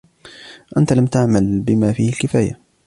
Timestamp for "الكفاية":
2.09-2.59